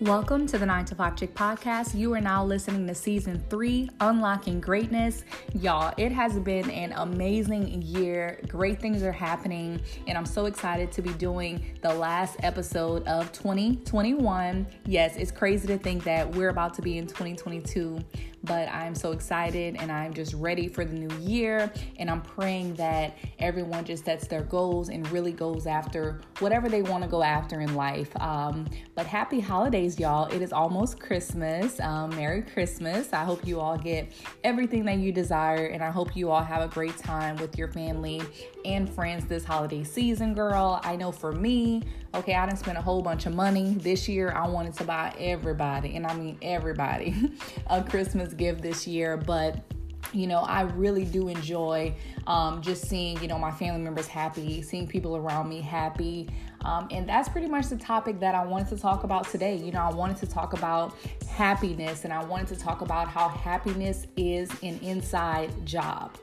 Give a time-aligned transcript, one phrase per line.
[0.00, 1.94] Welcome to the 9 to 5 Chick podcast.
[1.94, 5.24] You are now listening to season three, Unlocking Greatness.
[5.52, 8.40] Y'all, it has been an amazing year.
[8.48, 13.30] Great things are happening, and I'm so excited to be doing the last episode of
[13.32, 14.66] 2021.
[14.86, 18.02] Yes, it's crazy to think that we're about to be in 2022
[18.44, 21.72] but I'm so excited and I'm just ready for the new year.
[21.98, 26.82] And I'm praying that everyone just sets their goals and really goes after whatever they
[26.82, 28.10] want to go after in life.
[28.20, 30.26] Um, but happy holidays, y'all.
[30.32, 31.80] It is almost Christmas.
[31.80, 33.12] Um, Merry Christmas.
[33.12, 34.12] I hope you all get
[34.44, 37.68] everything that you desire, and I hope you all have a great time with your
[37.68, 38.22] family
[38.64, 40.80] and friends this holiday season, girl.
[40.82, 41.82] I know for me,
[42.14, 44.32] okay, I didn't spend a whole bunch of money this year.
[44.32, 47.14] I wanted to buy everybody, and I mean everybody,
[47.68, 49.64] a Christmas gift this year, but
[50.12, 51.94] you know, I really do enjoy
[52.26, 56.28] um, just seeing, you know, my family members happy, seeing people around me happy.
[56.64, 59.56] Um, and that's pretty much the topic that I wanted to talk about today.
[59.56, 60.96] You know, I wanted to talk about
[61.28, 66.16] happiness and I wanted to talk about how happiness is an inside job.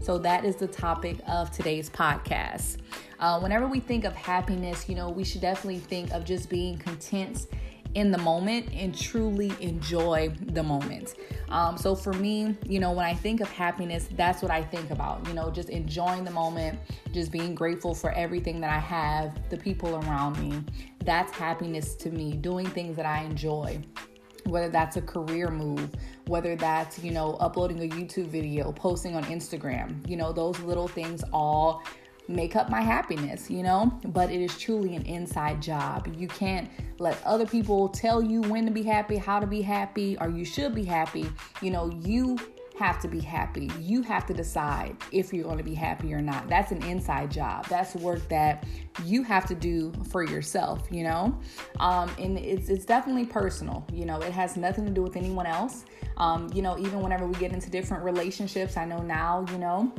[0.00, 2.78] So that is the topic of today's podcast.
[3.18, 6.78] Uh, whenever we think of happiness, you know, we should definitely think of just being
[6.78, 7.46] content
[7.94, 11.14] in the moment and truly enjoy the moment.
[11.48, 14.90] Um, so for me, you know, when I think of happiness, that's what I think
[14.90, 16.78] about, you know, just enjoying the moment,
[17.12, 20.62] just being grateful for everything that I have, the people around me.
[21.04, 23.82] That's happiness to me, doing things that I enjoy
[24.44, 25.90] whether that's a career move,
[26.26, 30.88] whether that's, you know, uploading a YouTube video, posting on Instagram, you know, those little
[30.88, 31.82] things all
[32.28, 33.92] make up my happiness, you know?
[34.06, 36.08] But it is truly an inside job.
[36.16, 40.16] You can't let other people tell you when to be happy, how to be happy,
[40.20, 41.28] or you should be happy.
[41.62, 42.36] You know, you
[42.78, 43.70] have to be happy.
[43.80, 46.48] You have to decide if you're going to be happy or not.
[46.48, 47.66] That's an inside job.
[47.66, 48.64] That's work that
[49.04, 51.36] you have to do for yourself, you know?
[51.80, 55.46] Um, and it's, it's definitely personal, you know, it has nothing to do with anyone
[55.46, 55.84] else.
[56.18, 59.92] Um, you know, even whenever we get into different relationships, I know now, you know,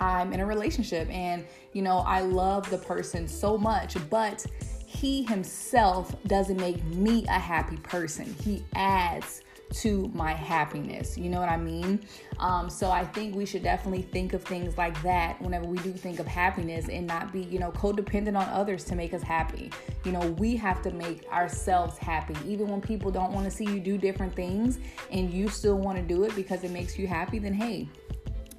[0.00, 4.44] I'm in a relationship and, you know, I love the person so much, but
[4.86, 8.34] he himself doesn't make me a happy person.
[8.42, 11.16] He adds to my happiness.
[11.16, 12.00] You know what I mean?
[12.38, 15.92] Um, so I think we should definitely think of things like that whenever we do
[15.92, 19.70] think of happiness and not be, you know, codependent on others to make us happy.
[20.04, 22.34] You know, we have to make ourselves happy.
[22.44, 24.78] Even when people don't want to see you do different things
[25.12, 27.88] and you still want to do it because it makes you happy, then hey,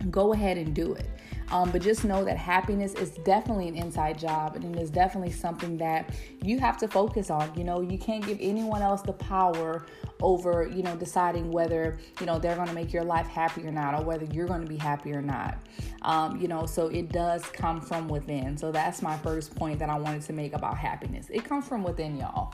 [0.10, 1.08] go ahead and do it.
[1.52, 5.34] Um, but just know that happiness is definitely an inside job and it is definitely
[5.34, 7.52] something that you have to focus on.
[7.58, 9.86] You know, you can't give anyone else the power
[10.22, 13.72] over, you know, deciding whether, you know, they're going to make your life happy or
[13.72, 15.58] not or whether you're going to be happy or not.
[16.04, 18.58] Um, you know, so it does come from within.
[18.58, 21.28] So that's my first point that I wanted to make about happiness.
[21.30, 22.54] It comes from within, y'all.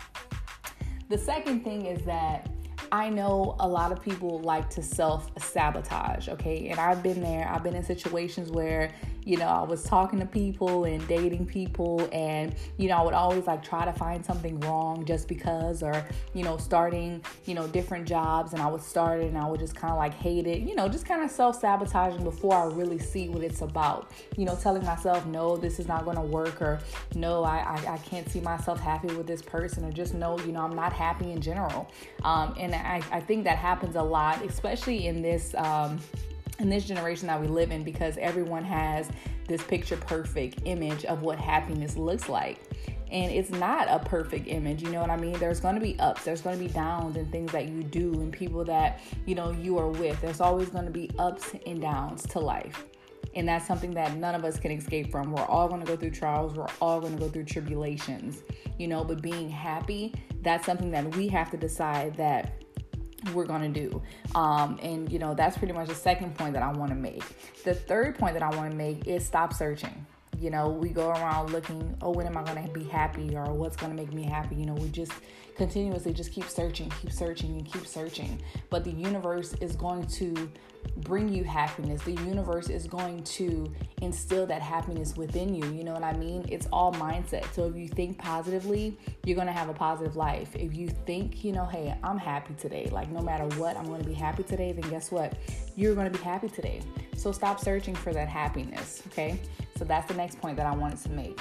[1.09, 2.50] The second thing is that
[2.91, 6.67] I know a lot of people like to self sabotage, okay?
[6.69, 7.47] And I've been there.
[7.47, 8.91] I've been in situations where
[9.27, 13.13] you know, I was talking to people and dating people, and, you know, I would
[13.13, 17.67] always like try to find something wrong just because, or, you know, starting, you know,
[17.67, 20.47] different jobs, and I would start it and I would just kind of like hate
[20.47, 24.11] it, you know, just kind of self sabotaging before I really see what it's about,
[24.37, 26.79] you know, telling myself, no, this is not going to work, or
[27.13, 30.53] no, I, I, I, can't see myself happy with this person, or just no, you
[30.53, 31.91] know, I'm not happy in general.
[32.23, 35.53] Um, and I, I think that happens a lot, especially in this.
[35.55, 35.99] Um,
[36.59, 39.09] in this generation that we live in because everyone has
[39.47, 42.59] this picture perfect image of what happiness looks like.
[43.09, 45.38] And it's not a perfect image, you know what I mean?
[45.40, 48.66] There's gonna be ups, there's gonna be downs and things that you do and people
[48.66, 50.19] that, you know, you are with.
[50.19, 52.85] There's always gonna be ups and downs to life.
[53.34, 55.31] And that's something that none of us can escape from.
[55.31, 58.41] We're all gonna go through trials, we're all gonna go through tribulations,
[58.78, 62.56] you know, but being happy, that's something that we have to decide that
[63.33, 64.01] we're to do.
[64.35, 67.23] Um, and, you know, that's pretty much the second point that I want to make.
[67.63, 70.05] The third point that I want to make is stop searching.
[70.39, 73.53] You know, we go around looking, oh, when am I going to be happy or
[73.53, 74.55] what's going to make me happy?
[74.55, 75.11] You know, we just
[75.55, 78.39] continuously just keep searching, keep searching, and keep searching.
[78.69, 80.49] But the universe is going to
[80.97, 82.03] bring you happiness.
[82.03, 85.66] The universe is going to instill that happiness within you.
[85.72, 86.45] You know what I mean?
[86.49, 87.51] It's all mindset.
[87.53, 90.55] So if you think positively, you're going to have a positive life.
[90.55, 94.01] If you think, you know, hey, I'm happy today, like no matter what, I'm going
[94.01, 95.33] to be happy today, then guess what?
[95.75, 96.81] You're going to be happy today.
[97.16, 99.40] So stop searching for that happiness, okay?
[99.78, 101.40] So that's the next point that I wanted to make.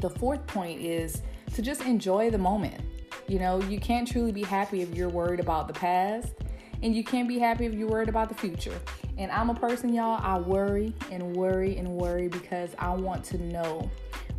[0.00, 1.22] The fourth point is
[1.54, 2.80] to just enjoy the moment.
[3.28, 6.32] You know, you can't truly be happy if you're worried about the past
[6.82, 8.78] and you can't be happy if you're worried about the future.
[9.18, 13.38] And I'm a person, y'all, I worry and worry and worry because I want to
[13.38, 13.90] know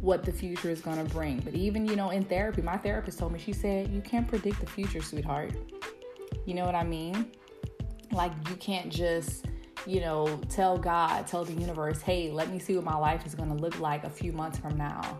[0.01, 1.39] what the future is going to bring.
[1.39, 4.59] But even, you know, in therapy, my therapist told me, she said, you can't predict
[4.59, 5.53] the future, sweetheart.
[6.45, 7.31] You know what I mean?
[8.11, 9.45] Like, you can't just,
[9.87, 13.33] you know, tell God, tell the universe, hey, let me see what my life is
[13.33, 15.17] going to look like a few months from now.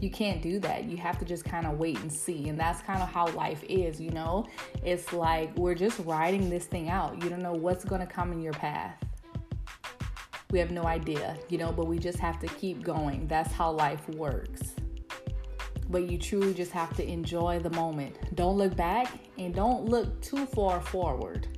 [0.00, 0.84] You can't do that.
[0.84, 2.48] You have to just kind of wait and see.
[2.48, 4.46] And that's kind of how life is, you know?
[4.82, 7.22] It's like we're just riding this thing out.
[7.22, 8.96] You don't know what's going to come in your path.
[10.50, 13.26] We have no idea, you know, but we just have to keep going.
[13.26, 14.62] That's how life works.
[15.90, 18.34] But you truly just have to enjoy the moment.
[18.34, 21.55] Don't look back and don't look too far forward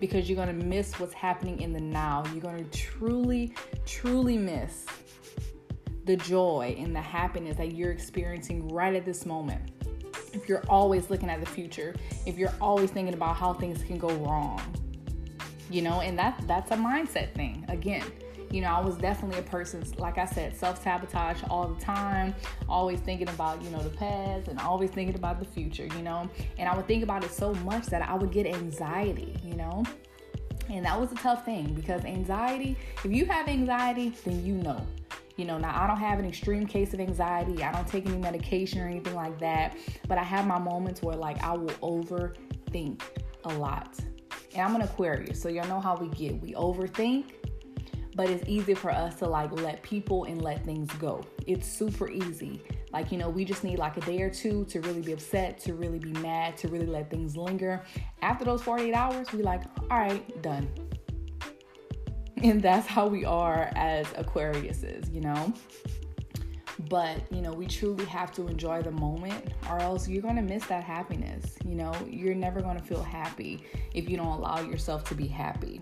[0.00, 2.24] because you're going to miss what's happening in the now.
[2.32, 3.54] You're going to truly,
[3.84, 4.86] truly miss
[6.06, 9.70] the joy and the happiness that you're experiencing right at this moment.
[10.32, 11.94] If you're always looking at the future,
[12.26, 14.60] if you're always thinking about how things can go wrong,
[15.70, 17.64] you know, and that that's a mindset thing.
[17.68, 18.04] Again,
[18.50, 22.34] you know, I was definitely a person, like I said, self sabotage all the time,
[22.68, 26.28] always thinking about, you know, the past and always thinking about the future, you know.
[26.58, 29.84] And I would think about it so much that I would get anxiety, you know.
[30.68, 34.84] And that was a tough thing because anxiety, if you have anxiety, then you know.
[35.36, 37.62] You know, now I don't have an extreme case of anxiety.
[37.62, 39.76] I don't take any medication or anything like that.
[40.06, 43.00] But I have my moments where, like, I will overthink
[43.44, 43.98] a lot.
[44.54, 46.40] And I'm an Aquarius, so y'all know how we get.
[46.42, 47.32] We overthink
[48.20, 51.24] but it's easy for us to like let people and let things go.
[51.46, 52.62] It's super easy.
[52.92, 55.58] Like, you know, we just need like a day or two to really be upset,
[55.60, 57.82] to really be mad, to really let things linger.
[58.20, 60.68] After those 48 hours, we like, all right, done.
[62.42, 65.54] And that's how we are as Aquariuses, you know?
[66.90, 70.42] But, you know, we truly have to enjoy the moment or else you're going to
[70.42, 71.56] miss that happiness.
[71.64, 73.64] You know, you're never going to feel happy
[73.94, 75.80] if you don't allow yourself to be happy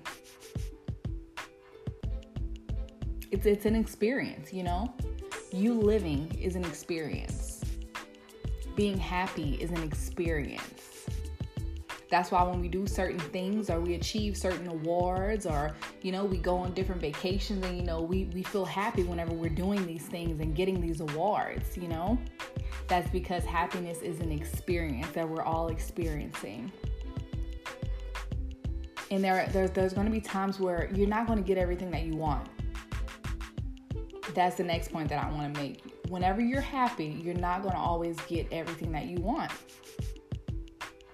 [3.30, 4.92] it's it's an experience, you know?
[5.52, 7.64] You living is an experience.
[8.76, 11.06] Being happy is an experience.
[12.10, 16.24] That's why when we do certain things or we achieve certain awards or, you know,
[16.24, 19.86] we go on different vacations and, you know, we, we feel happy whenever we're doing
[19.86, 22.18] these things and getting these awards, you know?
[22.86, 26.72] That's because happiness is an experience that we're all experiencing.
[29.10, 31.90] And there, there there's going to be times where you're not going to get everything
[31.90, 32.48] that you want
[34.34, 35.82] that's the next point that I want to make.
[36.08, 39.50] Whenever you're happy, you're not going to always get everything that you want.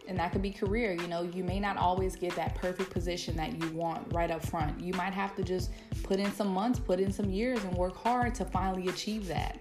[0.06, 0.92] And that could be career.
[0.92, 4.44] You know, you may not always get that perfect position that you want right up
[4.44, 4.80] front.
[4.80, 5.70] You might have to just
[6.02, 9.58] put in some months, put in some years, and work hard to finally achieve that.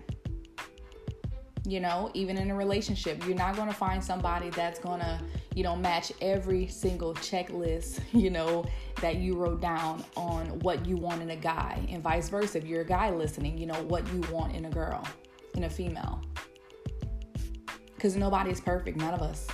[1.65, 5.21] You know, even in a relationship, you're not going to find somebody that's going to,
[5.55, 8.65] you know, match every single checklist, you know,
[9.01, 12.57] that you wrote down on what you want in a guy, and vice versa.
[12.57, 15.07] If you're a guy listening, you know, what you want in a girl,
[15.55, 16.21] in a female.
[17.95, 19.47] Because nobody's perfect, none of us.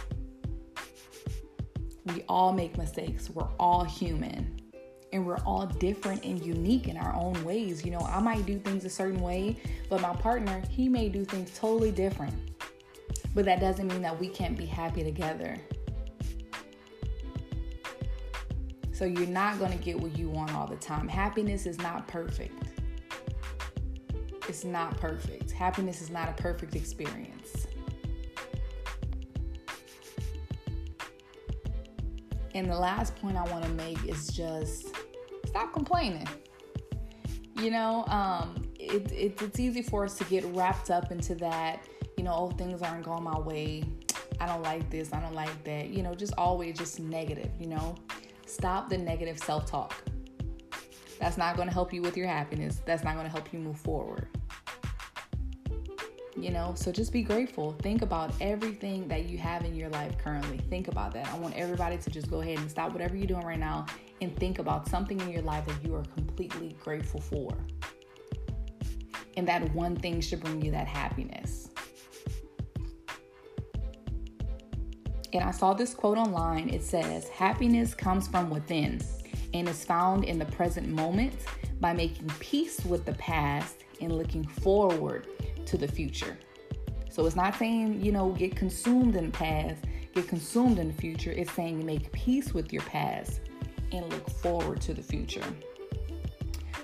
[2.05, 4.58] We all make mistakes, we're all human
[5.11, 7.83] and we're all different and unique in our own ways.
[7.83, 9.57] You know, I might do things a certain way,
[9.89, 12.33] but my partner, he may do things totally different.
[13.33, 15.57] But that doesn't mean that we can't be happy together.
[18.91, 21.07] So you're not going to get what you want all the time.
[21.07, 22.53] Happiness is not perfect.
[24.49, 25.51] It's not perfect.
[25.51, 27.67] Happiness is not a perfect experience.
[32.55, 34.87] And the last point I want to make is just
[35.59, 36.27] stop complaining.
[37.57, 41.85] You know, um, it, it, it's easy for us to get wrapped up into that,
[42.15, 43.83] you know, oh, things aren't going my way.
[44.39, 45.11] I don't like this.
[45.11, 45.89] I don't like that.
[45.89, 47.95] You know, just always just negative, you know.
[48.45, 50.01] Stop the negative self talk.
[51.19, 52.81] That's not going to help you with your happiness.
[52.85, 54.29] That's not going to help you move forward
[56.37, 60.17] you know so just be grateful think about everything that you have in your life
[60.17, 63.27] currently think about that i want everybody to just go ahead and stop whatever you're
[63.27, 63.85] doing right now
[64.21, 67.57] and think about something in your life that you are completely grateful for
[69.37, 71.69] and that one thing should bring you that happiness
[75.33, 78.99] and i saw this quote online it says happiness comes from within
[79.53, 81.33] and is found in the present moment
[81.79, 85.27] by making peace with the past and looking forward
[85.65, 86.37] to the future.
[87.09, 89.83] So it's not saying, you know, get consumed in the past,
[90.13, 91.31] get consumed in the future.
[91.31, 93.41] It's saying make peace with your past
[93.91, 95.43] and look forward to the future.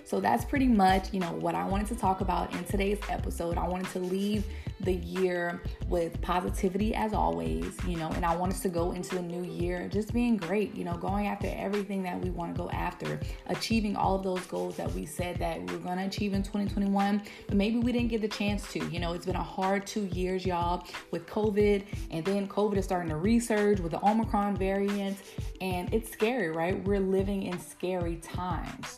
[0.03, 3.57] So that's pretty much, you know, what I wanted to talk about in today's episode.
[3.57, 4.45] I wanted to leave
[4.81, 9.15] the year with positivity as always, you know, and I want us to go into
[9.15, 12.61] the new year just being great, you know, going after everything that we want to
[12.61, 16.05] go after, achieving all of those goals that we said that we were going to
[16.05, 18.85] achieve in 2021, but maybe we didn't get the chance to.
[18.89, 22.85] You know, it's been a hard two years, y'all, with COVID, and then COVID is
[22.85, 25.17] starting to resurge with the Omicron variant,
[25.61, 26.83] and it's scary, right?
[26.85, 28.97] We're living in scary times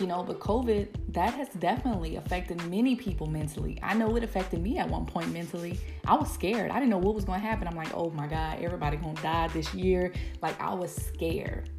[0.00, 3.78] you know, but COVID, that has definitely affected many people mentally.
[3.82, 5.78] I know it affected me at one point mentally.
[6.06, 6.70] I was scared.
[6.70, 7.66] I didn't know what was going to happen.
[7.66, 10.12] I'm like, oh my God, everybody going to die this year.
[10.42, 11.70] Like, I was scared.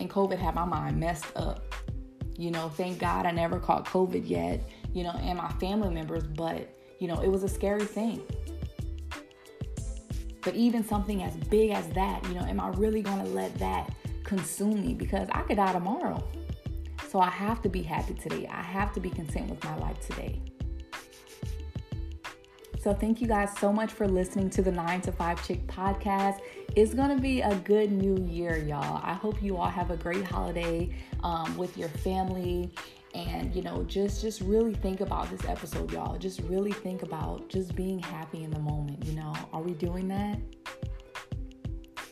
[0.00, 1.74] And COVID had my mind messed up.
[2.36, 6.24] You know, thank God I never caught COVID yet, you know, and my family members,
[6.24, 6.68] but,
[6.98, 8.20] you know, it was a scary thing.
[10.42, 13.54] But even something as big as that, you know, am I really going to let
[13.58, 13.90] that
[14.22, 14.92] consume me?
[14.92, 16.22] Because I could die tomorrow.
[17.16, 18.46] So I have to be happy today.
[18.46, 20.38] I have to be content with my life today.
[22.78, 26.40] So thank you guys so much for listening to the 9 to 5 Chick podcast.
[26.74, 29.00] It's going to be a good new year, y'all.
[29.02, 32.70] I hope you all have a great holiday um, with your family
[33.14, 37.48] and you know just just really think about this episode y'all just really think about
[37.48, 40.38] just being happy in the moment you know are we doing that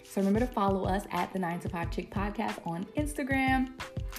[0.02, 3.68] so remember to follow us at the 9 to 5 chick podcast on instagram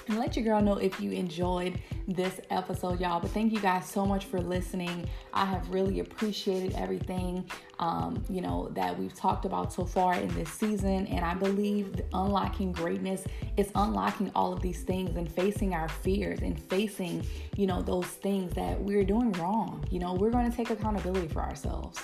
[0.07, 3.19] and let your girl know if you enjoyed this episode, y'all.
[3.19, 5.09] But thank you guys so much for listening.
[5.33, 10.27] I have really appreciated everything, um, you know, that we've talked about so far in
[10.35, 11.07] this season.
[11.07, 13.24] And I believe unlocking greatness
[13.57, 18.07] is unlocking all of these things and facing our fears and facing, you know, those
[18.07, 19.83] things that we're doing wrong.
[19.89, 22.00] You know, we're going to take accountability for ourselves.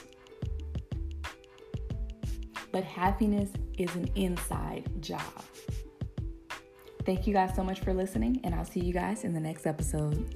[2.71, 5.43] But happiness is an inside job.
[7.05, 9.65] Thank you guys so much for listening, and I'll see you guys in the next
[9.65, 10.35] episode.